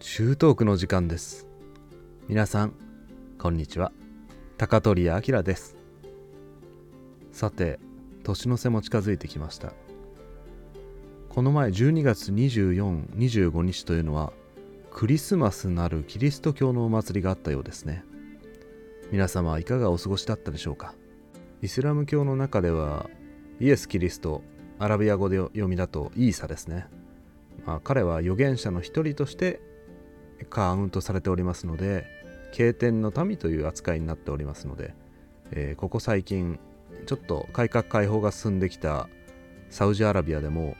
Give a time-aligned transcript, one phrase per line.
[0.00, 1.46] 中東区の時間です。
[2.28, 2.74] 皆さん
[3.38, 3.92] こんにちは。
[4.56, 5.76] 高取明です。
[7.32, 7.78] さて
[8.22, 9.72] 年の瀬も近づいてきました。
[11.28, 14.32] この前12月2425日というのは
[14.90, 18.04] クリスマスなるキリスト教のお祭りがあったようですね。
[19.10, 20.94] 皆様はいかがお過ごしだったでしょうか？
[21.62, 23.08] イスラム教の中では
[23.60, 24.42] イエス・キリスト
[24.78, 26.86] アラビア語で読みだとイーサですね、
[27.64, 29.60] まあ、彼は預言者の一人として
[30.50, 32.06] カウントされておりますので
[32.52, 34.94] 経典の民という扱いになっておりますので、
[35.50, 36.58] えー、ここ最近
[37.06, 39.08] ちょっと改革開放が進んできた
[39.70, 40.76] サウジアラビアでも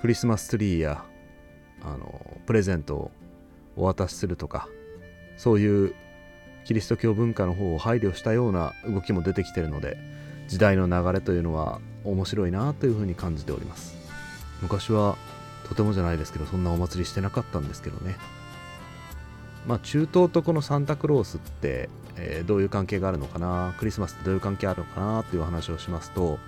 [0.00, 1.04] クリスマスツリーや
[1.82, 3.10] あのプレゼントを
[3.76, 4.68] お渡しするとか
[5.36, 5.94] そういう
[6.64, 9.96] キリスト教文化の方を配慮したような動きも出てきてるので
[10.48, 13.96] 時代の流れというのは面白いなというふうに感じております。
[14.62, 15.16] 昔は
[15.68, 18.16] とてもじゃないですけどそんなお祭りしてなかったんですけどね。
[19.66, 23.74] まあ中東とこのサンタクロースって、えー、どういう関係があるのかな？
[23.78, 26.38] クリスマスってどういう関係あるのかなっていう話をしますと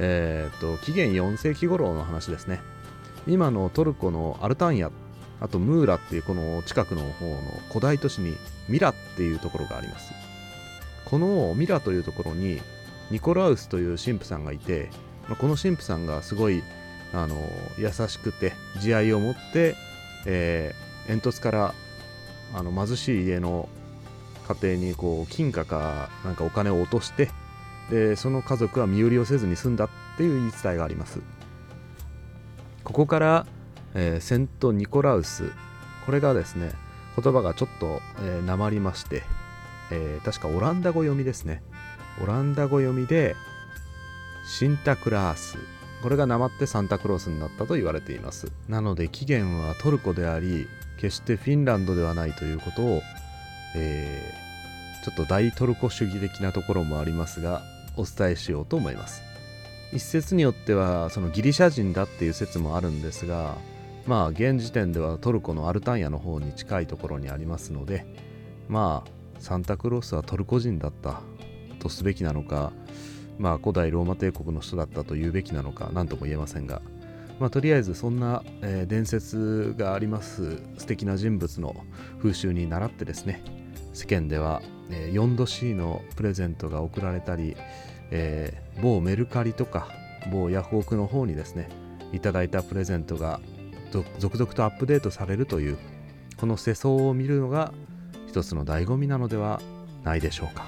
[0.00, 2.60] えー、と紀元4世紀頃の話ですね。
[3.26, 4.90] 今のトルコのアルタンヤ
[5.40, 7.36] あとムーラっていうこの近くの方の
[7.68, 8.36] 古代都市に
[8.68, 10.12] ミラっていうところがあります。
[11.04, 12.60] このミラというところに
[13.10, 14.90] ニコラウスという神父さんがいて
[15.40, 16.62] この神父さんがすごい
[17.12, 17.36] あの
[17.78, 19.74] 優しくて慈愛を持って、
[20.26, 21.74] えー、煙突から
[22.54, 23.68] あの貧しい家の
[24.62, 27.30] 家庭にこう金貨かなんかお金を落として
[27.90, 31.20] でその家族は身売りをせずに済んだっていう言い伝えがあります。
[32.84, 33.46] ここから
[33.94, 35.52] えー、セント・ニコラウス。
[36.06, 36.72] これがですね
[37.20, 39.22] 言葉がちょっと、えー、なまりまして、
[39.90, 41.62] えー、確かオランダ語読みですね。
[42.22, 43.36] オランダ語読みで
[44.46, 45.58] シンタクラース。
[46.02, 48.52] これがなまってサンタクロースになったと言われています。
[48.68, 50.68] なので起源はトルコであり
[50.98, 53.02] 決してフィンランドではないということを、
[53.74, 57.62] えー、ちょっと大トルコ主義的なところもありますが
[57.96, 59.28] お伝えしようと思います。
[59.92, 63.56] 一説によってはそのギリシャ人だっていう説もあるんですが
[64.06, 68.06] まあ現時点ではトルコのアルタンヤの方に近いところにありますので
[68.68, 71.20] まあサンタクロースはトルコ人だった
[71.78, 72.72] とすべきなのか
[73.38, 76.82] まあ古代ローマ帝国の人だったと言うべきなのか何とも言えませんが
[77.38, 81.74] まあとりあえずそんな、えー、伝説があります素敵な人物の
[82.18, 83.42] 風習に倣ってですね
[83.92, 87.56] 世間では、えー、4度 C のプレゼントが贈られたり、
[88.10, 89.88] えー、某メルカリとか
[90.32, 91.68] 某ヤフオクの方にですね
[92.12, 93.40] いただいたプレゼントが
[94.18, 95.78] 続々とアップデートされるという
[96.36, 97.72] この世相を見るのが
[98.26, 99.60] 一つの醍醐味なのでは
[100.04, 100.66] ないでしょうか。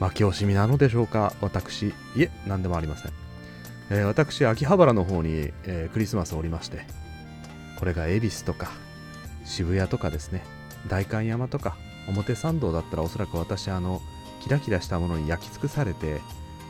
[0.00, 1.32] 負け惜しみなのでしょうか。
[1.40, 3.12] 私いえ何でもありません、
[3.90, 6.86] えー、私秋葉原の方に、えー、クリスマスおりまして
[7.78, 8.70] これが恵比寿とか
[9.44, 10.42] 渋谷とかですね
[10.88, 11.76] 代官山とか
[12.08, 14.00] 表参道だったらおそらく私あの
[14.42, 16.20] キラキラしたものに焼き尽くされて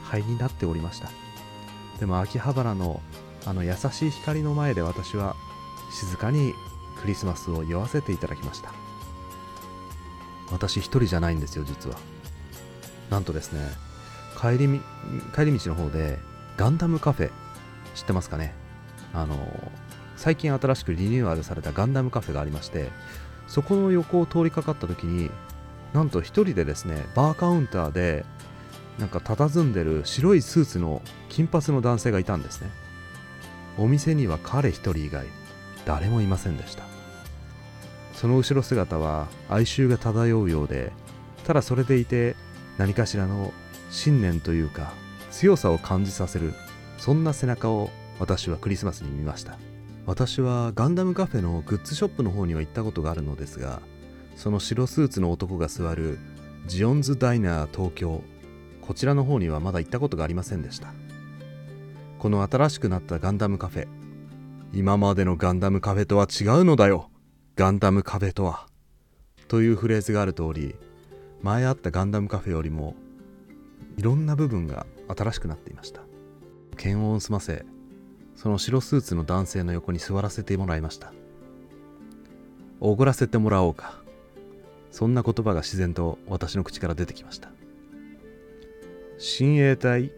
[0.04, 1.08] 灰になっておりました。
[1.98, 3.00] でも秋葉原の
[3.46, 5.34] あの優しい光の前で私は
[5.92, 6.54] 静かに
[7.00, 8.72] クリスマスを酔わせていただきました。
[10.52, 11.96] 私一人じゃないんですよ実は。
[13.10, 13.60] なんとですね
[14.40, 14.80] 帰り
[15.34, 16.18] 帰り道の方で
[16.56, 17.30] ガンダムカフェ。
[17.94, 18.52] 知ってますかね？
[19.12, 19.36] あの
[20.16, 22.90] 最近新しくリニューアルされたガンダムカフェがありまして
[23.46, 25.30] そこの横を通りかかった時に
[25.92, 28.24] なんと一人でですねバーカウンターで
[28.98, 32.70] なんか佇んでる白いスーツの金髪の男性がいたんですね。
[33.78, 35.26] お店には彼一人以外
[35.84, 36.84] 誰もいませんでした。
[38.14, 40.92] その後ろ姿は哀愁が漂うようで
[41.44, 42.36] ただそれでいて
[42.78, 43.52] 何かしらの
[43.90, 44.92] 信念というか
[45.34, 46.54] 強さを感じさせる
[46.96, 47.90] そんな背中を
[48.20, 49.58] 私はクリスマスに見ました。
[50.06, 53.80] 私はガンダムカフェのグッズショップの方には行ったことがあるのですが
[54.36, 56.18] その白スーツの男が座る
[56.66, 58.22] ジオンズダイナー東京
[58.82, 60.92] こちらの方にはまだ行ったことがありませんでした。
[62.18, 63.88] この新しくなったガンダムカフェ
[64.72, 67.10] 今までのガンダムカフェとは違うのだよ
[67.56, 68.66] ガンダムカフェとは
[69.48, 70.74] というフレーズがある通り
[71.42, 72.94] 前あったガンダムカフェよりも
[73.98, 76.02] いろんな部分が新しくなっていました。
[76.76, 77.64] 検温を済ませ
[78.34, 81.12] その白スーツの男性の横に座らせてもらいました。
[82.80, 84.02] おごらせてもらおうか。
[84.90, 87.50] そんな言葉が自然と私の口から出てきました。
[89.18, 90.12] 親衛隊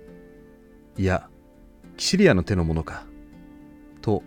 [0.97, 1.29] いや
[1.97, 3.05] キシリアの手のものか。
[4.01, 4.23] と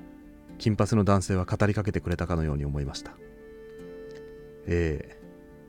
[0.57, 3.11] 金髪の男性は語りかけてくれたかのように思いました。
[4.67, 5.19] ええ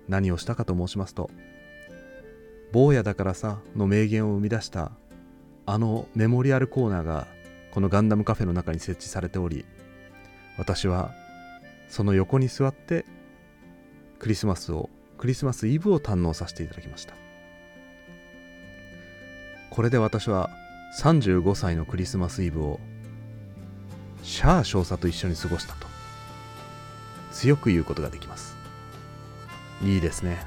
[0.09, 1.31] 何をしたかと申しますと
[2.73, 4.93] 坊やだからさの名言を生み出した
[5.67, 7.27] あのメモリアルコーナーが
[7.73, 9.65] このガンダムカフェの中に設置されており
[10.59, 11.13] 私は
[11.89, 13.05] その横に座って
[14.19, 17.15] クリスマスをクリスマスイブを堪能させていただきました。
[19.71, 20.51] これで私は
[20.99, 22.81] 35歳のクリスマスイブを
[24.23, 25.87] シャア少佐と一緒に過ごしたと
[27.33, 28.57] 強く言うことができます。
[29.83, 30.45] いいですね。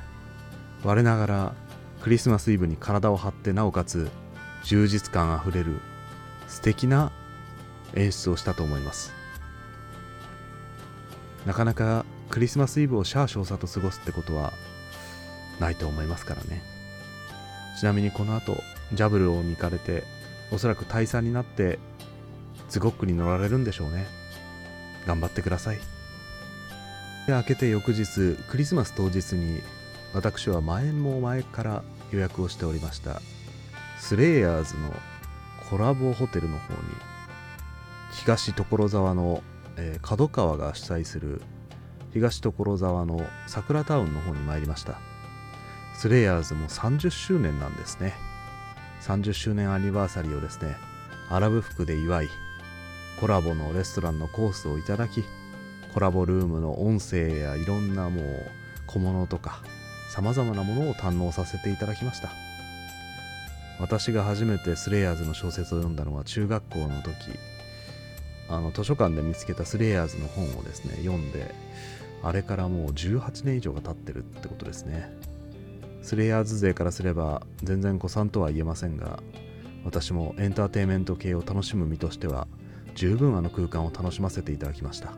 [0.84, 1.54] 我ながら
[2.03, 4.11] クリスマスイブに体を張ってなおかつ
[4.65, 5.79] 充実感あふれる
[6.50, 7.13] 素敵な
[7.95, 9.13] 演出をしたと思います。
[11.45, 14.51] なかなかクリスマスイブをシャア少佐と過ごすってことは
[15.61, 16.61] ないと思いますからね。
[17.79, 18.57] ちなみにこの後
[18.91, 20.03] ジャブルをに行かれて
[20.51, 21.79] おそらく大佐になって
[22.67, 24.07] ズゴックに乗られるんでしょうね。
[25.07, 25.77] 頑張ってください。
[27.27, 29.61] で明けて翌日クリスマス当日に
[30.13, 33.21] 私は前も前から予約をしておりました。
[34.00, 34.94] スレイヤーズの
[35.69, 36.80] コラボホテルの方に
[38.12, 39.42] 東所沢の、
[39.77, 41.42] えー、角川が主催する
[42.12, 45.00] 東所沢の桜タウンの方に参りました。
[45.95, 48.13] スレイヤーズも30周年なんですね。
[49.01, 50.75] 30周年アニバーサリーをですね
[51.30, 52.30] アラブ服で祝い
[53.19, 55.24] コラボのレストランのコースをいただき
[55.94, 58.25] コラボルームの音声やいろんなもう
[58.88, 59.62] 小物とか
[60.13, 62.30] さまざまなものを堪能させていただきました。
[63.80, 67.12] 私が初めてスレイヤーズの小説を読んだのは中学校の時。
[68.48, 71.56] あの図書館で見つけたスレイヤーズの本をですね読んで
[72.21, 75.12] あれからもう18年以上が経ってるってことですね。
[76.04, 79.24] スレイヤーズ勢からすれば全然子さんとは言えませんが
[79.83, 82.48] 私もエンターテインメント系を楽しむ身としては
[82.94, 85.13] 十分あの空間を楽しませていただきました。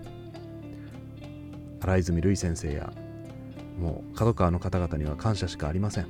[1.81, 2.93] 荒泉瑠衣先生や
[3.79, 6.07] もう角川の方々には感謝しかありません。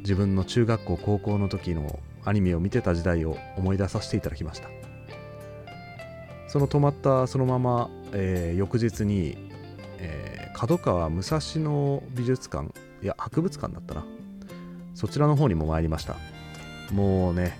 [0.00, 4.68] 自分の中学校高校の時のアニメを見てた時代を思い出させていただきました。
[6.48, 9.50] その泊まったそのまま、えー、翌日に、
[9.98, 14.04] えー、角川武蔵野美術館いや博物館だったな。
[14.94, 16.16] そちらの方にも参りました。
[16.92, 17.58] もうね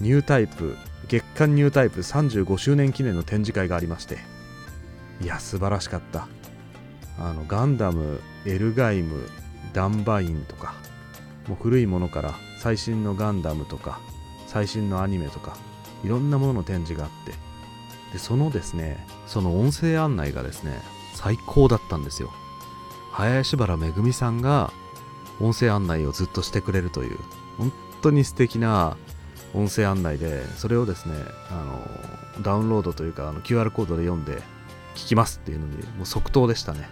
[0.00, 0.76] ニュータイプ
[1.08, 4.18] 月刊ニュータイプ35周年記念の展示会がありまして
[5.20, 6.28] いや素晴らしかった。
[7.18, 9.28] あのガンダムエルガイム
[9.72, 10.74] ダンバインとか
[11.48, 14.00] もう古いものから最新のガンダムとか
[14.46, 15.56] 最新のアニメとか
[16.04, 17.32] いろんなものの展示があって
[18.12, 20.80] でそのですねその音声案内がですね
[21.14, 22.30] 最高だったんですよ。
[23.12, 24.72] 林原めぐみさんが
[25.40, 27.18] 音声案内をずっとしてくれるという
[27.58, 27.72] 本
[28.02, 28.96] 当に素敵な
[29.54, 31.14] 音声案内でそれをですね
[31.50, 31.64] あ
[32.38, 34.42] のダウンロードというかあの QR コードで読んで
[34.94, 36.88] 聞きますっていうのにもう即答でしたね。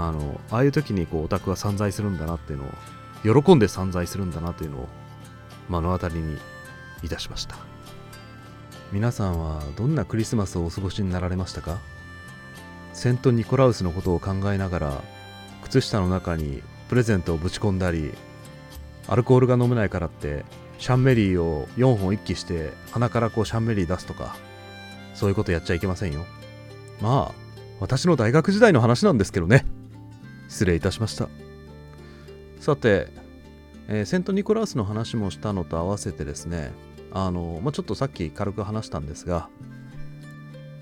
[0.00, 4.88] あのああいう時にこうオタクは散財するんだなっていうのを喜んで散財するんだなというのを
[5.68, 6.38] 目の当たりに
[7.02, 7.56] いたしました。
[8.92, 11.78] 皆さんはどんなクリスマスをお過ごしになられましたか？
[12.92, 15.02] セント・ニコラウスのことを考えながら
[15.64, 18.12] 靴下の中にプレゼントをぶち込んだり
[19.08, 20.44] アルコールが飲めないからって
[20.78, 24.36] シャンメリーを4本一気して鼻からこうシャンメリー出すとか
[25.14, 26.24] そういうことやっちゃいけませんよ。
[27.00, 27.48] まあ
[27.80, 29.66] 私の大学時代の話なんですけどね。
[30.48, 31.28] 失礼いたしました。
[32.58, 33.08] さて、
[33.86, 36.72] えー、セント・ニコラウスの話もしたのと合わせてですね
[37.12, 39.48] あの、まあ、ちょっとさっき軽く話したんですが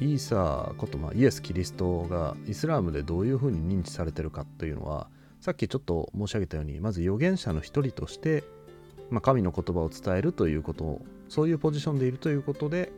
[0.00, 5.08] イーサーこと、まあ、イエス・キリストがイスラームでどういうふうに認知されてるかというのは
[5.40, 8.44] さっきちょっと申し上げたようにまず預言者の一人として、
[9.10, 12.90] まあ、神の言葉を伝えるということをそういうポジションでいるということで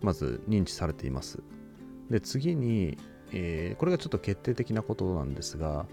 [0.00, 1.42] まず認知されています。
[2.10, 2.96] で次に、
[3.32, 5.86] えー、これがちょっと決定的なことなんですが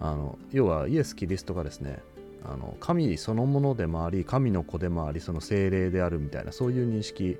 [0.00, 2.00] あの要はイエス・キリストがですね
[2.44, 7.38] あの神そのものでもあり神の子でもありその精霊であるみたいなそういう認識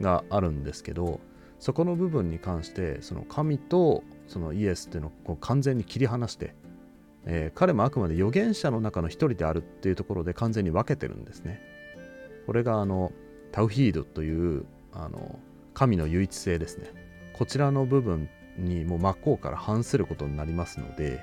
[0.00, 1.20] があるんですけど
[1.58, 6.54] そこの部分に関してその神とそのイエスっていうのをこう完全に切り離して、
[7.24, 11.60] えー、彼もあくまで預言者の中の一人であるっていうところで完全に分けてるんですね。
[12.46, 13.12] これがあの
[13.52, 15.38] タウヒードというあの
[15.72, 16.90] 神の唯一性ですね。
[17.32, 21.20] こちらの部分にもう真っ向から反することになりますので、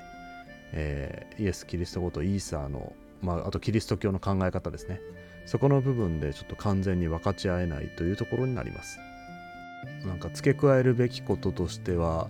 [0.72, 5.00] えー、イエス・キリスト語とイーサーの、まあ、あとキリスト教の考え方ですね。
[5.46, 8.98] そこの部分でちょっと完全に分かち合えないというところになります。
[10.06, 12.28] なんか付け加えるべきこととしては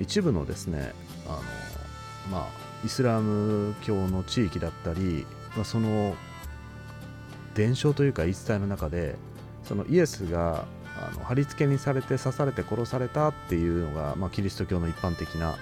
[0.00, 0.92] 一部のですね
[1.26, 1.38] あの
[2.30, 2.48] まあ
[2.84, 5.26] イスラム教の地域だったり、
[5.56, 6.14] まあ、その
[7.54, 9.16] 伝承というか言い伝えの中で
[9.64, 10.64] そのイエスが
[11.00, 15.56] あの貼り付けにされて刺されて殺されたっていうのが、まあ、キリスト教の一般的な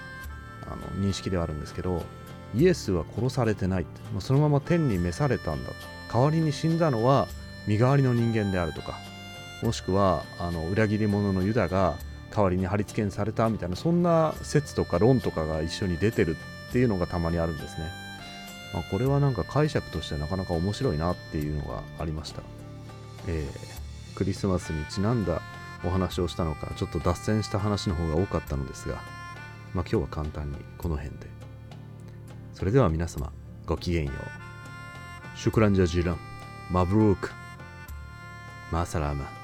[0.69, 2.03] あの認識ではあるんですけど
[2.55, 5.71] イエスは殺されてないもうそのまま天に召されたんだ
[6.11, 7.27] 代わりに死んだのは
[7.67, 8.97] 身代わりの人間であるとか
[9.61, 11.97] もしくはあの裏切り者のユダが
[12.33, 16.37] 代わりに貼り付けにされたみたいなそんな説とか論とかが一緒に出てる
[16.69, 17.89] っていうのがたまにあるんですね、
[18.73, 22.41] まあ、これはなんか解釈としてなかなか面白いなっていうのがありました。
[23.27, 23.76] えー、
[24.17, 25.43] クリスマスにちなんだ
[25.85, 28.95] お話をしたのかちょっと脱線した話の方が多かったのですが
[29.75, 31.27] まあ今日は簡単にこの辺で。
[32.55, 33.31] それでは皆様
[33.67, 35.37] ごきげんよう。
[35.37, 36.17] シュクランジャジラン。
[36.71, 37.29] マブローク。
[38.71, 39.36] マサラーマ。